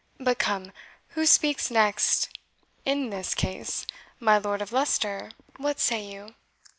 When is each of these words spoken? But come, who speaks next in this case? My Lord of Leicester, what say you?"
But 0.19 0.39
come, 0.39 0.71
who 1.09 1.27
speaks 1.27 1.69
next 1.69 2.29
in 2.85 3.11
this 3.11 3.35
case? 3.35 3.85
My 4.19 4.39
Lord 4.39 4.59
of 4.59 4.71
Leicester, 4.71 5.29
what 5.57 5.79
say 5.79 6.03
you?" 6.11 6.33